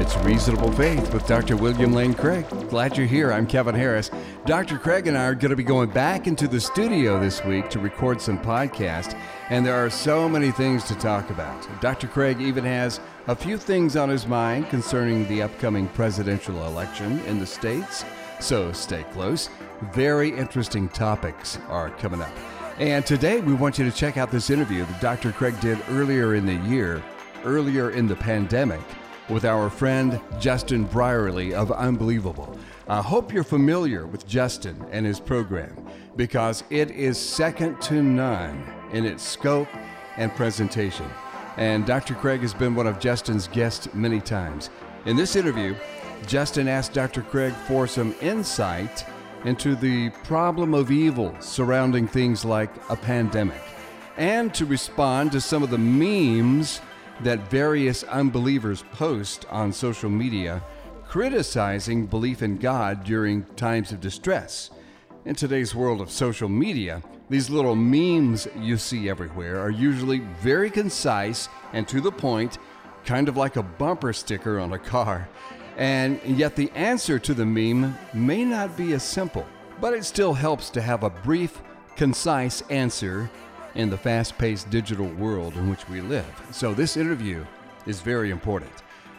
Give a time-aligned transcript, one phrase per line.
[0.00, 1.56] It's Reasonable Faith with Dr.
[1.56, 2.44] William Lane Craig.
[2.68, 3.32] Glad you're here.
[3.32, 4.10] I'm Kevin Harris.
[4.44, 4.78] Dr.
[4.78, 7.78] Craig and I are going to be going back into the studio this week to
[7.78, 9.16] record some podcasts,
[9.50, 11.80] and there are so many things to talk about.
[11.80, 12.08] Dr.
[12.08, 17.38] Craig even has a few things on his mind concerning the upcoming presidential election in
[17.38, 18.04] the States,
[18.40, 19.48] so stay close.
[19.92, 22.59] Very interesting topics are coming up.
[22.80, 25.32] And today we want you to check out this interview that Dr.
[25.32, 27.02] Craig did earlier in the year,
[27.44, 28.80] earlier in the pandemic
[29.28, 32.58] with our friend Justin Brierley of Unbelievable.
[32.88, 35.76] I hope you're familiar with Justin and his program
[36.16, 39.68] because it is second to none in its scope
[40.16, 41.10] and presentation.
[41.58, 42.14] And Dr.
[42.14, 44.70] Craig has been one of Justin's guests many times.
[45.04, 45.74] In this interview,
[46.26, 47.20] Justin asked Dr.
[47.20, 49.04] Craig for some insight
[49.44, 53.62] into the problem of evil surrounding things like a pandemic
[54.16, 56.80] and to respond to some of the memes
[57.22, 60.62] that various unbelievers post on social media
[61.10, 64.70] criticizing belief in God during times of distress.
[65.24, 70.70] In today's world of social media, these little memes you see everywhere are usually very
[70.70, 72.58] concise and to the point,
[73.04, 75.28] kind of like a bumper sticker on a car.
[75.80, 79.46] And yet, the answer to the meme may not be as simple,
[79.80, 81.62] but it still helps to have a brief,
[81.96, 83.30] concise answer
[83.74, 86.30] in the fast paced digital world in which we live.
[86.52, 87.46] So, this interview
[87.86, 88.70] is very important.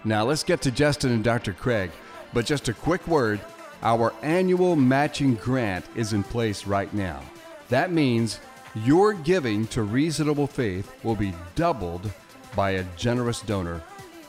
[0.03, 1.53] Now, let's get to Justin and Dr.
[1.53, 1.89] Craig,
[2.31, 3.41] but just a quick word
[3.81, 7.23] our annual matching grant is in place right now.
[7.69, 8.39] That means
[8.75, 12.11] your giving to Reasonable Faith will be doubled
[12.55, 13.81] by a generous donor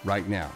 [0.04, 0.50] right now.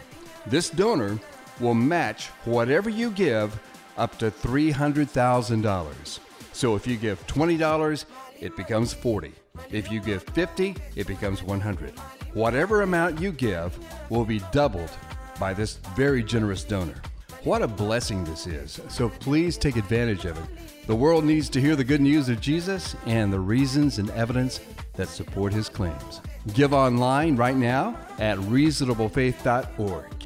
[0.47, 1.19] This donor
[1.59, 3.59] will match whatever you give
[3.97, 6.19] up to $300,000.
[6.53, 8.05] So if you give $20,
[8.39, 9.33] it becomes 40.
[9.71, 11.93] If you give 50, it becomes 100.
[12.33, 13.77] Whatever amount you give
[14.09, 14.91] will be doubled
[15.39, 17.01] by this very generous donor.
[17.43, 18.79] What a blessing this is.
[18.89, 20.87] So please take advantage of it.
[20.87, 24.59] The world needs to hear the good news of Jesus and the reasons and evidence
[24.95, 26.21] that support his claims.
[26.53, 30.16] Give online right now at reasonablefaith.org.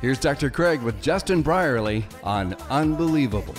[0.00, 0.48] Here's Dr.
[0.48, 3.54] Craig with Justin Brierley on Unbelievable.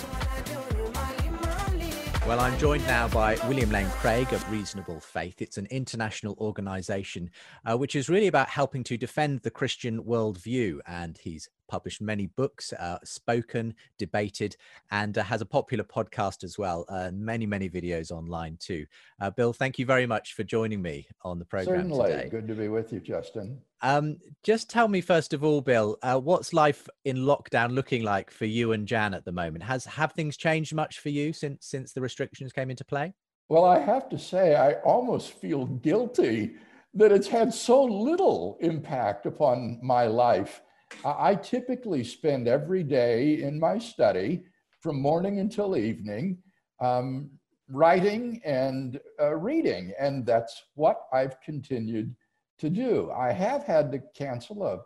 [2.26, 5.40] Well, I'm joined now by William Lane Craig of Reasonable Faith.
[5.40, 7.30] It's an international organization
[7.64, 10.78] uh, which is really about helping to defend the Christian worldview.
[10.84, 14.54] And he's published many books, uh, spoken, debated,
[14.90, 18.84] and uh, has a popular podcast as well, uh, many, many videos online too.
[19.22, 22.10] Uh, Bill, thank you very much for joining me on the program Certainly.
[22.10, 22.28] today.
[22.28, 23.58] Good to be with you, Justin.
[23.80, 28.30] Um, just tell me first of all, Bill, uh, what's life in lockdown looking like
[28.30, 29.64] for you and Jan at the moment?
[29.64, 33.14] Has have things changed much for you since since the restrictions came into play?
[33.48, 36.54] Well, I have to say, I almost feel guilty
[36.94, 40.60] that it's had so little impact upon my life.
[41.04, 44.44] I typically spend every day in my study
[44.80, 46.38] from morning until evening
[46.80, 47.30] um,
[47.68, 52.14] writing and uh, reading, and that's what I've continued
[52.58, 53.10] to do.
[53.10, 54.80] I have had to cancel a,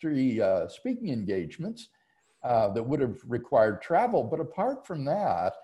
[0.00, 1.88] three uh, speaking engagements
[2.44, 5.54] uh, that would have required travel, but apart from that,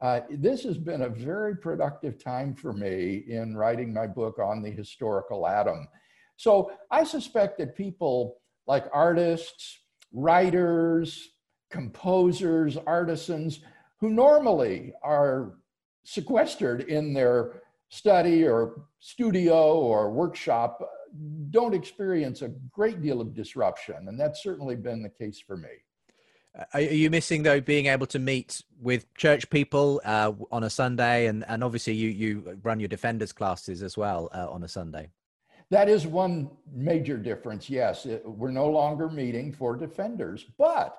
[0.00, 4.62] uh, this has been a very productive time for me in writing my book on
[4.62, 5.86] the historical Adam.
[6.36, 9.78] So I suspect that people like artists,
[10.12, 11.30] writers,
[11.70, 13.60] composers, artisans,
[14.00, 15.54] who normally are
[16.04, 20.80] sequestered in their study or studio or workshop,
[21.50, 24.08] don't experience a great deal of disruption.
[24.08, 25.68] And that's certainly been the case for me.
[26.74, 31.26] Are you missing though being able to meet with church people uh, on a Sunday,
[31.26, 35.08] and and obviously you you run your defenders classes as well uh, on a Sunday?
[35.72, 37.70] That is one major difference.
[37.70, 40.98] Yes, it, we're no longer meeting for defenders, but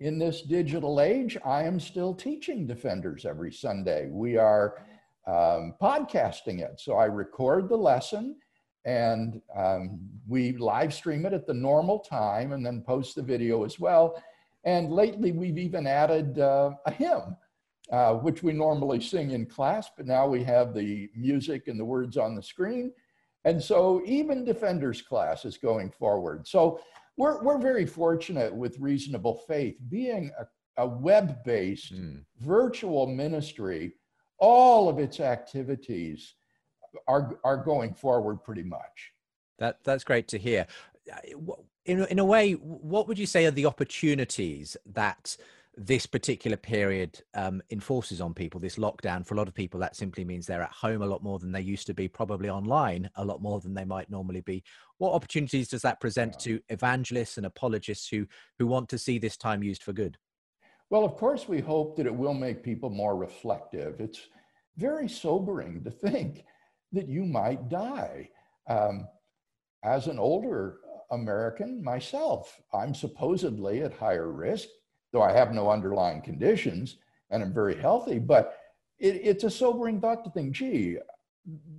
[0.00, 4.08] in this digital age, I am still teaching defenders every Sunday.
[4.10, 4.78] We are
[5.28, 8.34] um, podcasting it, so I record the lesson
[8.84, 13.62] and um, we live stream it at the normal time and then post the video
[13.62, 14.20] as well.
[14.64, 17.36] And lately, we've even added uh, a hymn,
[17.92, 21.84] uh, which we normally sing in class, but now we have the music and the
[21.84, 22.90] words on the screen.
[23.44, 26.46] And so even Defenders class is going forward.
[26.46, 26.80] So
[27.16, 30.46] we're, we're very fortunate with Reasonable Faith being a,
[30.82, 32.22] a web based mm.
[32.38, 33.92] virtual ministry.
[34.38, 36.34] All of its activities
[37.06, 39.12] are, are going forward pretty much.
[39.58, 40.66] That, that's great to hear.
[41.84, 45.36] In, in a way, what would you say are the opportunities that
[45.76, 49.94] this particular period um, enforces on people this lockdown for a lot of people that
[49.94, 53.08] simply means they're at home a lot more than they used to be probably online
[53.16, 54.62] a lot more than they might normally be.
[54.98, 56.56] What opportunities does that present yeah.
[56.56, 58.26] to evangelists and apologists who
[58.58, 60.18] who want to see this time used for good?
[60.90, 64.00] Well of course we hope that it will make people more reflective.
[64.00, 64.28] It's
[64.76, 66.44] very sobering to think
[66.92, 68.28] that you might die.
[68.68, 69.06] Um,
[69.84, 70.78] as an older
[71.10, 74.68] American myself, I'm supposedly at higher risk
[75.12, 76.96] though I have no underlying conditions
[77.30, 78.18] and I'm very healthy.
[78.18, 78.56] But
[78.98, 80.98] it, it's a sobering thought to think, gee,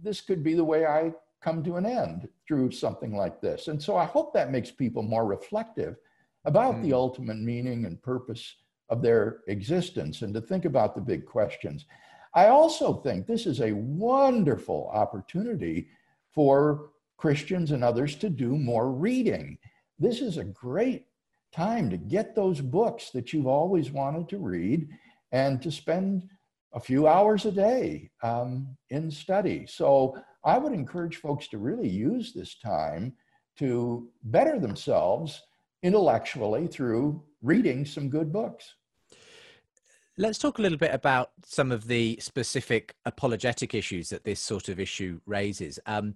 [0.02, 3.68] this could be the way I come to an end through something like this.
[3.68, 5.98] And so I hope that makes people more reflective
[6.46, 6.84] about mm.
[6.84, 8.56] the ultimate meaning and purpose
[8.90, 11.86] of their existence and to think about the big questions.
[12.34, 15.90] I also think this is a wonderful opportunity
[16.34, 19.58] for Christians and others to do more reading.
[20.00, 21.06] This is a great
[21.52, 24.88] time to get those books that you've always wanted to read
[25.32, 26.30] and to spend
[26.74, 29.66] a few hours a day um, in study.
[29.68, 33.14] So I would encourage folks to really use this time
[33.58, 35.42] to better themselves
[35.84, 38.76] intellectually through reading some good books.
[40.18, 44.70] Let's talk a little bit about some of the specific apologetic issues that this sort
[44.70, 45.80] of issue raises.
[45.86, 46.16] Um,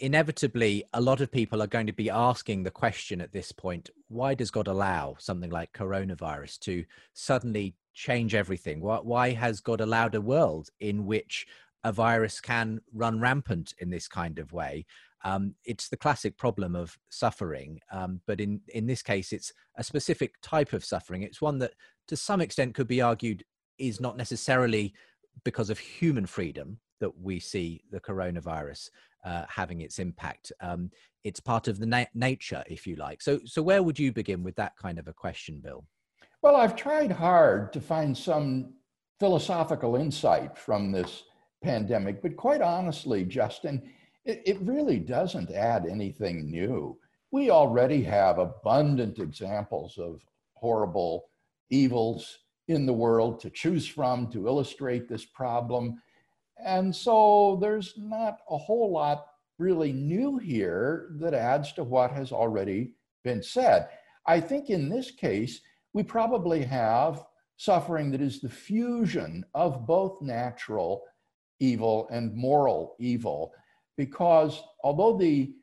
[0.00, 3.90] inevitably a lot of people are going to be asking the question at this point
[4.08, 8.80] why does god allow something like coronavirus to suddenly change everything?
[8.80, 11.46] Why, why has god allowed a world in which
[11.84, 14.84] a virus can run rampant in this kind of way?
[15.24, 19.84] Um, it's the classic problem of suffering um, but in in this case it's a
[19.84, 21.22] specific type of suffering.
[21.22, 21.72] It's one that
[22.08, 23.44] to some extent could be argued
[23.78, 24.92] is not necessarily
[25.44, 28.88] because of human freedom that we see the coronavirus
[29.24, 30.52] uh, having its impact.
[30.60, 30.90] Um,
[31.24, 33.22] it's part of the na- nature, if you like.
[33.22, 35.84] So, so where would you begin with that kind of a question, Bill?
[36.42, 38.74] Well, I've tried hard to find some
[39.18, 41.24] philosophical insight from this
[41.62, 43.90] pandemic, but quite honestly, Justin,
[44.26, 46.98] it, it really doesn't add anything new.
[47.30, 50.20] We already have abundant examples of
[50.54, 51.24] horrible
[51.70, 52.38] evils
[52.68, 56.00] in the world to choose from to illustrate this problem.
[56.62, 59.26] And so there's not a whole lot
[59.58, 62.92] really new here that adds to what has already
[63.22, 63.88] been said.
[64.26, 65.60] I think in this case,
[65.92, 67.24] we probably have
[67.56, 71.04] suffering that is the fusion of both natural
[71.60, 73.52] evil and moral evil.
[73.96, 75.54] Because although the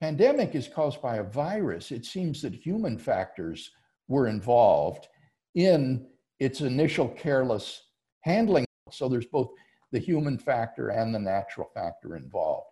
[0.00, 3.70] pandemic is caused by a virus, it seems that human factors
[4.08, 5.08] were involved
[5.54, 6.06] in
[6.40, 7.82] its initial careless
[8.22, 8.66] handling.
[8.90, 9.50] So there's both
[9.92, 12.68] the human factor and the natural factor involved.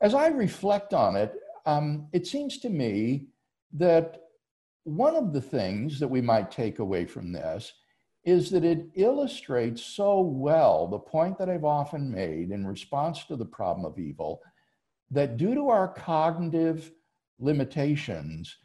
[0.00, 3.28] As I reflect on it, um, it seems to me
[3.74, 4.22] that
[4.84, 7.72] one of the things that we might take away from this
[8.24, 13.36] is that it illustrates so well the point that I've often made in response to
[13.36, 14.40] the problem of evil
[15.10, 16.90] that due to our cognitive
[17.38, 18.56] limitations,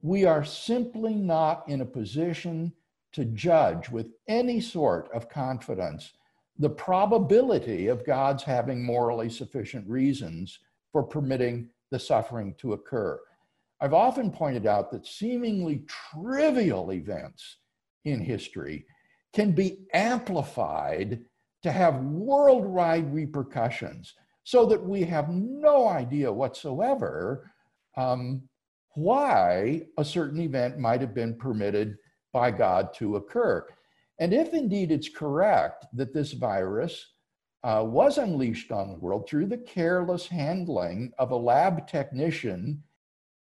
[0.00, 2.72] we are simply not in a position
[3.12, 6.12] to judge with any sort of confidence
[6.58, 10.58] the probability of God's having morally sufficient reasons
[10.92, 13.18] for permitting the suffering to occur.
[13.80, 17.58] I've often pointed out that seemingly trivial events
[18.04, 18.86] in history
[19.32, 21.20] can be amplified
[21.62, 24.14] to have worldwide repercussions
[24.44, 27.50] so that we have no idea whatsoever
[27.96, 28.42] um,
[28.94, 31.96] why a certain event might have been permitted
[32.32, 33.66] by God to occur.
[34.22, 37.14] And if indeed it's correct that this virus
[37.64, 42.84] uh, was unleashed on the world through the careless handling of a lab technician,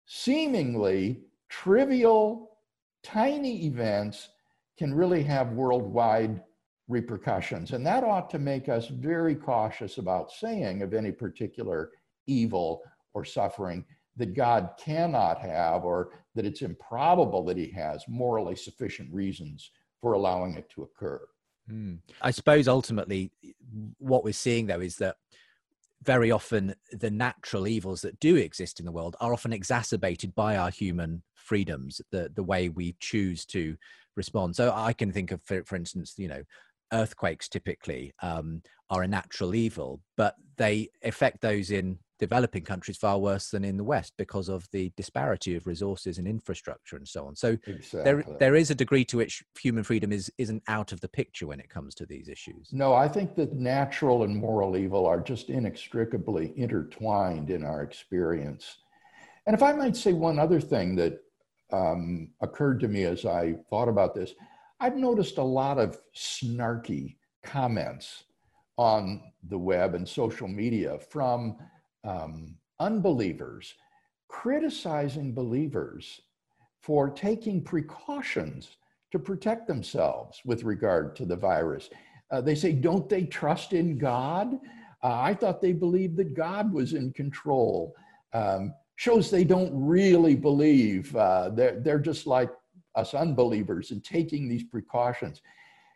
[0.07, 2.57] seemingly trivial,
[3.03, 4.29] tiny events
[4.75, 6.41] can really have worldwide
[6.87, 7.73] repercussions.
[7.73, 11.91] And that ought to make us very cautious about saying of any particular
[12.25, 12.81] evil
[13.13, 13.85] or suffering
[14.17, 19.69] that God cannot have or that it's improbable that he has morally sufficient reasons
[20.01, 21.21] for allowing it to occur.
[21.69, 21.99] Mm.
[22.21, 23.31] I suppose ultimately
[23.99, 25.15] what we're seeing though is that
[26.03, 30.57] very often the natural evils that do exist in the world are often exacerbated by
[30.57, 33.77] our human freedoms, the the way we choose to
[34.15, 34.55] respond.
[34.55, 36.43] So I can think of, for, for instance, you know,
[36.91, 43.17] earthquakes typically um, are a natural evil, but they affect those in developing countries far
[43.17, 47.25] worse than in the West because of the disparity of resources and infrastructure and so
[47.25, 47.35] on.
[47.35, 48.03] So exactly.
[48.03, 51.47] there there is a degree to which human freedom is isn't out of the picture
[51.47, 52.69] when it comes to these issues.
[52.71, 58.77] No, I think that natural and moral evil are just inextricably intertwined in our experience.
[59.47, 61.23] And if I might say one other thing that
[61.73, 64.35] um, occurred to me as I thought about this,
[64.79, 68.25] I've noticed a lot of snarky comments
[68.77, 71.57] on the web and social media from
[72.03, 73.75] um, unbelievers
[74.27, 76.21] criticizing believers
[76.81, 78.77] for taking precautions
[79.11, 81.89] to protect themselves with regard to the virus.
[82.31, 84.53] Uh, they say, don't they trust in God?
[85.03, 87.93] Uh, I thought they believed that God was in control.
[88.33, 91.13] Um, shows they don't really believe.
[91.15, 92.49] Uh, they're, they're just like
[92.95, 95.41] us unbelievers and taking these precautions.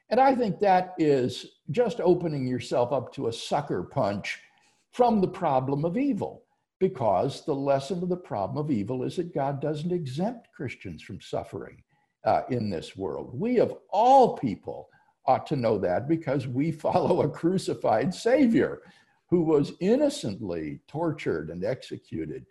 [0.09, 4.41] And I think that is just opening yourself up to a sucker punch
[4.95, 6.45] from the problem of evil,
[6.79, 11.19] because the lesson of the problem of evil is that God doesn't exempt Christians from
[11.19, 11.83] suffering
[12.23, 13.37] uh, in this world.
[13.37, 14.87] We, of all people,
[15.25, 18.83] ought to know that because we follow a crucified Savior
[19.29, 22.45] who was innocently tortured and executed.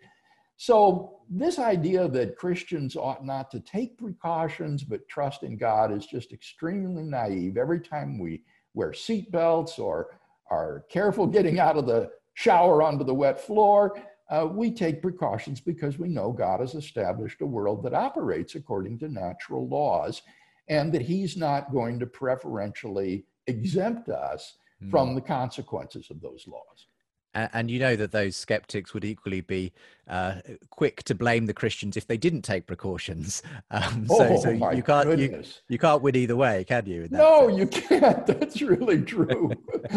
[0.57, 6.05] So, this idea that Christians ought not to take precautions but trust in God is
[6.05, 7.57] just extremely naive.
[7.57, 8.43] Every time we
[8.75, 10.19] wear seatbelts or
[10.51, 13.99] are careful getting out of the shower onto the wet floor,
[14.29, 18.99] uh, we take precautions because we know God has established a world that operates according
[18.99, 20.21] to natural laws
[20.67, 24.89] and that He's not going to preferentially exempt us mm.
[24.89, 26.87] from the consequences of those laws
[27.35, 29.73] and, and you know that those skeptics would equally be
[30.07, 30.35] uh,
[30.69, 33.43] quick to blame the Christians if they didn't take precautions.
[33.71, 37.07] Um, so, oh, so you, you can't you, you, can't win either way, can you?
[37.09, 37.59] No, sense?
[37.59, 38.25] you can't.
[38.27, 39.51] That's really true.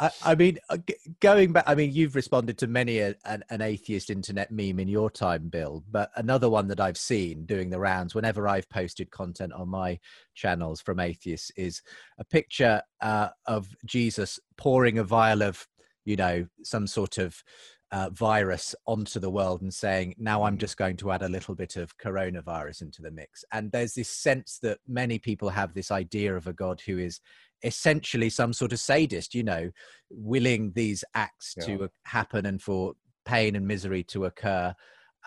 [0.00, 0.78] I, I, mean, uh,
[1.20, 4.88] going back, I mean, you've responded to many a, an, an atheist internet meme in
[4.88, 5.84] your time, Bill.
[5.90, 10.00] But another one that I've seen doing the rounds whenever I've posted content on my
[10.34, 11.82] channels from atheists is
[12.18, 15.66] a picture uh, of Jesus pouring a vial of
[16.04, 17.42] you know some sort of
[17.90, 20.60] uh, virus onto the world and saying now i'm mm.
[20.60, 24.08] just going to add a little bit of coronavirus into the mix and there's this
[24.08, 27.20] sense that many people have this idea of a god who is
[27.64, 29.70] essentially some sort of sadist you know
[30.10, 31.64] willing these acts yeah.
[31.64, 32.94] to happen and for
[33.24, 34.74] pain and misery to occur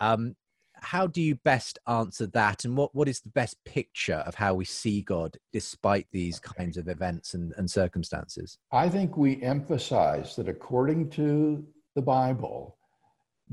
[0.00, 0.34] um,
[0.80, 2.64] how do you best answer that?
[2.64, 6.54] And what, what is the best picture of how we see god despite these okay.
[6.58, 8.58] kinds of events and, and circumstances?
[8.72, 11.64] I think we emphasize that according to
[11.94, 12.76] the bible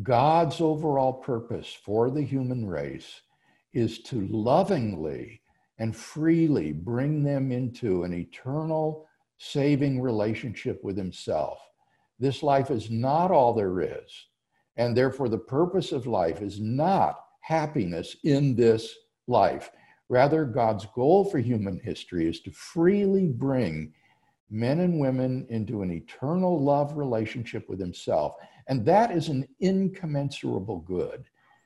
[0.02, 3.22] god's overall purpose for the human race
[3.74, 5.42] is to lovingly
[5.80, 11.60] and freely bring them into an eternal saving relationship with himself.
[12.20, 14.28] This life is not all there is
[14.78, 18.94] and therefore, the purpose of life is not happiness in this
[19.28, 19.70] life.
[20.10, 23.94] Rather, God's goal for human history is to freely bring
[24.50, 28.36] men and women into an eternal love relationship with Himself.
[28.68, 31.26] And that is an incommensurable good,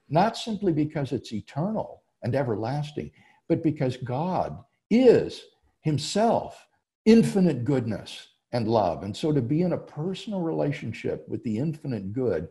[0.10, 3.12] not simply because it's eternal and everlasting,
[3.48, 4.58] but because God
[4.90, 5.44] is
[5.82, 6.68] Himself
[7.06, 9.04] infinite goodness and love.
[9.04, 12.50] And so to be in a personal relationship with the infinite good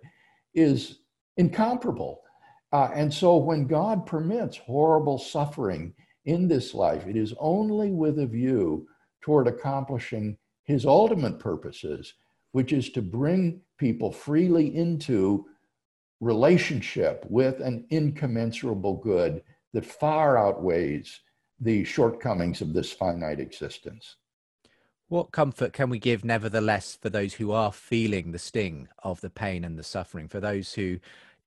[0.56, 0.98] is
[1.36, 2.22] incomparable.
[2.72, 5.94] Uh, and so when God permits horrible suffering
[6.25, 8.88] in this life, it is only with a view
[9.20, 12.14] toward accomplishing his ultimate purposes,
[12.52, 15.46] which is to bring people freely into
[16.20, 21.20] relationship with an incommensurable good that far outweighs
[21.60, 24.16] the shortcomings of this finite existence.
[25.08, 29.30] What comfort can we give, nevertheless, for those who are feeling the sting of the
[29.30, 30.98] pain and the suffering, for those who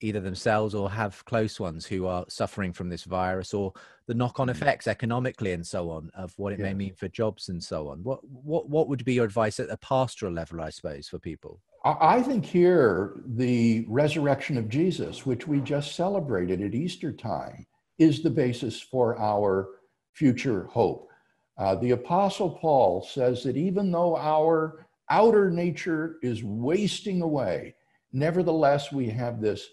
[0.02, 3.74] either themselves or have close ones who are suffering from this virus, or
[4.08, 4.52] the knock-on mm.
[4.52, 6.68] effects economically and so on of what it yeah.
[6.68, 8.02] may mean for jobs and so on?
[8.04, 11.60] What what what would be your advice at a pastoral level, I suppose, for people?
[11.84, 17.66] I think here the resurrection of Jesus, which we just celebrated at Easter time,
[17.98, 19.70] is the basis for our
[20.14, 21.09] future hope.
[21.60, 27.76] Uh, the Apostle Paul says that even though our outer nature is wasting away,
[28.14, 29.68] nevertheless, we have this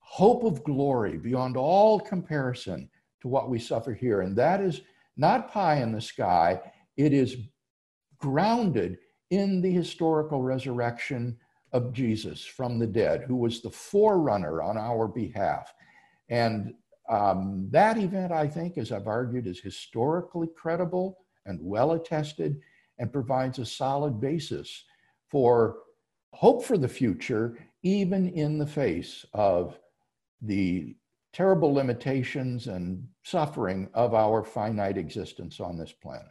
[0.00, 2.90] hope of glory beyond all comparison
[3.22, 4.20] to what we suffer here.
[4.20, 4.82] And that is
[5.16, 6.60] not pie in the sky,
[6.98, 7.36] it is
[8.18, 8.98] grounded
[9.30, 11.38] in the historical resurrection
[11.72, 15.72] of Jesus from the dead, who was the forerunner on our behalf.
[16.28, 16.74] And
[17.08, 21.16] um, that event, I think, as I've argued, is historically credible
[21.46, 22.60] and well attested
[22.98, 24.84] and provides a solid basis
[25.30, 25.78] for
[26.32, 29.78] hope for the future, even in the face of
[30.42, 30.96] the
[31.32, 36.26] terrible limitations and suffering of our finite existence on this planet.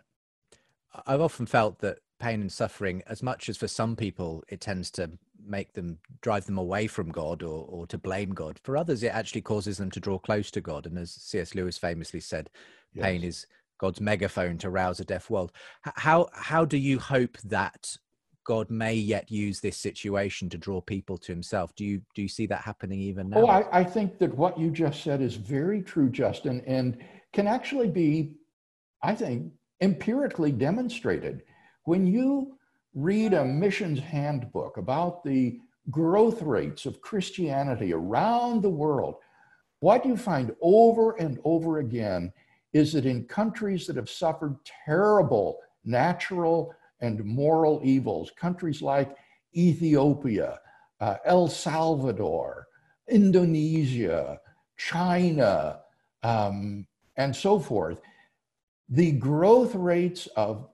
[1.05, 4.91] I've often felt that pain and suffering, as much as for some people it tends
[4.91, 5.11] to
[5.45, 9.13] make them drive them away from God or, or to blame God, for others it
[9.13, 10.85] actually causes them to draw close to God.
[10.85, 11.55] And as C.S.
[11.55, 12.49] Lewis famously said,
[12.93, 13.03] yes.
[13.03, 13.47] pain is
[13.79, 15.51] God's megaphone to rouse a deaf world.
[15.81, 17.97] How how do you hope that
[18.43, 21.73] God may yet use this situation to draw people to Himself?
[21.75, 23.41] Do you do you see that happening even now?
[23.41, 26.97] Oh, I, I think that what you just said is very true, Justin, and
[27.33, 28.33] can actually be,
[29.01, 31.43] I think, empirically demonstrated.
[31.85, 32.57] When you
[32.93, 35.59] read a missions handbook about the
[35.89, 39.15] growth rates of Christianity around the world,
[39.79, 42.33] what you find over and over again
[42.73, 49.15] is that in countries that have suffered terrible natural and moral evils, countries like
[49.55, 50.59] Ethiopia,
[50.99, 52.67] uh, El Salvador,
[53.07, 54.39] Indonesia,
[54.77, 55.79] China,
[56.23, 56.85] um,
[57.17, 58.01] and so forth,
[58.89, 60.67] the growth rates of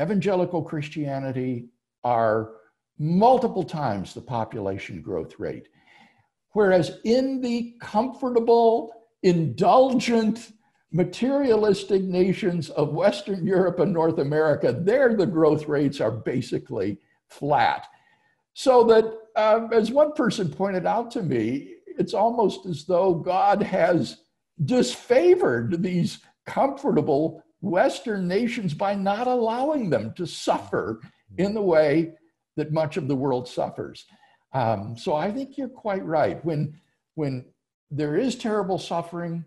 [0.00, 1.68] evangelical Christianity
[2.04, 2.52] are
[2.98, 5.68] multiple times the population growth rate.
[6.52, 10.52] Whereas in the comfortable, indulgent,
[10.92, 17.86] materialistic nations of Western Europe and North America, there the growth rates are basically flat.
[18.54, 19.04] So that,
[19.36, 24.18] uh, as one person pointed out to me, it's almost as though God has
[24.64, 31.00] disfavored these comfortable Western nations by not allowing them to suffer
[31.38, 32.12] in the way
[32.56, 34.06] that much of the world suffers.
[34.52, 36.44] Um, so I think you're quite right.
[36.44, 36.80] When,
[37.14, 37.44] when
[37.90, 39.44] there is terrible suffering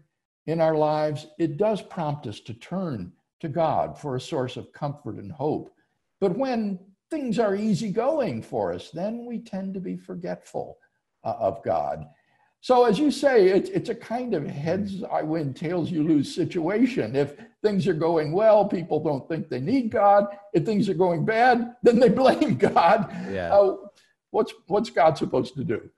[0.48, 4.72] in our lives, it does prompt us to turn to God for a source of
[4.74, 5.74] comfort and hope.
[6.20, 10.78] But when things are easygoing for us, then we tend to be forgetful
[11.24, 12.06] uh, of God.
[12.62, 16.34] So, as you say, it, it's a kind of heads I win, tails you lose
[16.34, 17.14] situation.
[17.14, 20.28] If things are going well, people don't think they need God.
[20.54, 23.10] If things are going bad, then they blame God.
[23.30, 23.54] Yeah.
[23.54, 23.76] Uh,
[24.32, 25.90] what's what's God supposed to do?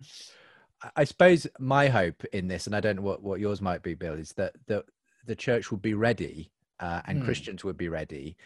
[0.95, 3.93] I suppose my hope in this, and I don't know what, what yours might be,
[3.93, 4.83] Bill, is that the
[5.25, 7.25] the church would be ready uh, and hmm.
[7.25, 8.37] Christians would be ready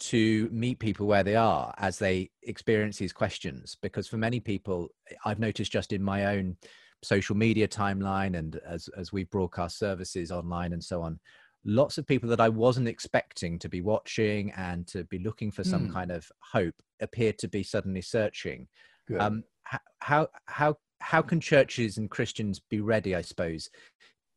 [0.00, 3.76] to meet people where they are as they experience these questions.
[3.82, 4.88] Because for many people,
[5.24, 6.56] I've noticed just in my own
[7.02, 11.18] social media timeline and as as we broadcast services online and so on
[11.64, 15.62] lots of people that i wasn't expecting to be watching and to be looking for
[15.62, 15.92] some mm.
[15.92, 18.66] kind of hope appear to be suddenly searching
[19.06, 19.20] Good.
[19.20, 19.44] um
[20.00, 23.70] how how how can churches and christians be ready i suppose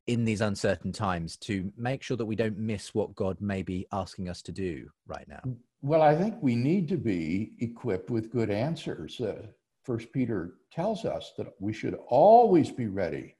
[0.07, 3.85] in these uncertain times to make sure that we don't miss what god may be
[3.91, 5.41] asking us to do right now
[5.81, 9.41] well i think we need to be equipped with good answers uh,
[9.83, 13.35] First Peter tells us that we should always be ready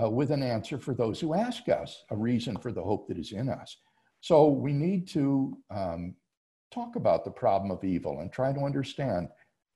[0.00, 3.18] uh, with an answer for those who ask us, a reason for the hope that
[3.18, 3.76] is in us.
[4.20, 6.14] So we need to um,
[6.70, 9.28] talk about the problem of evil and try to understand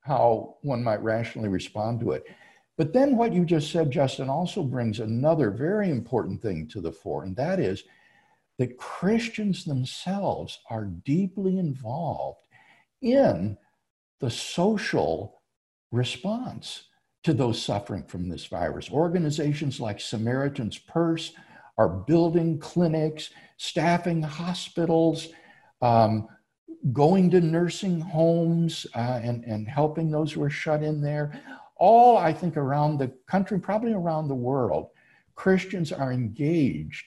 [0.02, 2.24] how one might rationally respond to it.
[2.78, 6.92] But then what you just said, Justin, also brings another very important thing to the
[6.92, 7.84] fore, and that is
[8.58, 12.40] that Christians themselves are deeply involved
[13.02, 13.56] in
[14.20, 15.42] the social
[15.90, 16.84] response
[17.24, 18.90] to those suffering from this virus.
[18.90, 21.32] Organizations like Samaritan's Purse
[21.78, 25.28] are building clinics, staffing hospitals,
[25.80, 26.28] um,
[26.92, 31.40] going to nursing homes uh, and, and helping those who are shut in there.
[31.76, 34.88] All, I think, around the country, probably around the world,
[35.34, 37.04] Christians are engaged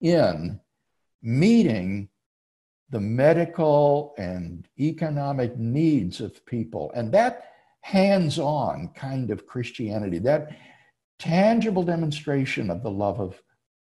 [0.00, 0.60] in
[1.22, 2.08] meeting
[2.90, 6.92] the medical and economic needs of people.
[6.94, 7.50] And that
[7.80, 10.56] hands on kind of Christianity, that
[11.18, 13.40] tangible demonstration of the love of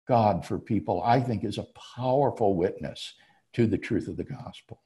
[0.06, 3.14] God for people, I think is a powerful witness
[3.54, 4.82] to the truth of the gospel.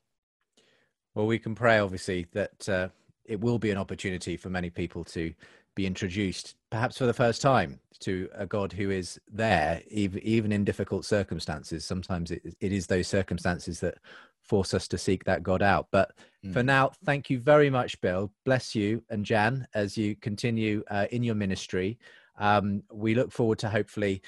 [1.14, 2.88] Well, we can pray, obviously, that uh,
[3.24, 5.32] it will be an opportunity for many people to
[5.74, 10.64] be introduced, perhaps for the first time, to a God who is there, even in
[10.64, 11.84] difficult circumstances.
[11.84, 13.98] Sometimes it, it is those circumstances that
[14.42, 15.86] force us to seek that God out.
[15.90, 16.12] But
[16.44, 16.52] mm.
[16.52, 18.32] for now, thank you very much, Bill.
[18.44, 21.98] Bless you and Jan as you continue uh, in your ministry.
[22.38, 24.20] Um, we look forward to hopefully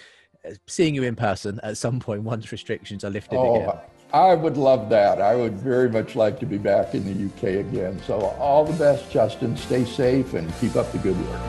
[0.48, 3.78] uh, seeing you in person at some point once restrictions are lifted oh, again.
[4.12, 5.20] I would love that.
[5.20, 8.00] I would very much like to be back in the UK again.
[8.06, 9.56] So all the best, Justin.
[9.56, 11.40] Stay safe and keep up the good work.